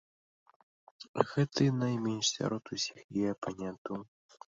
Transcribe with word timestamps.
Гэты 1.33 1.63
найменш 1.83 2.25
сярод 2.39 2.63
усіх 2.79 2.99
яе 3.17 3.29
апанентаў. 3.39 3.95